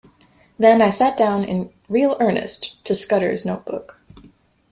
Then 0.57 0.81
I 0.81 0.89
sat 0.89 1.15
down 1.15 1.43
in 1.43 1.71
real 1.87 2.17
earnest 2.19 2.83
to 2.85 2.95
Scudder’s 2.95 3.45
note-book. 3.45 4.01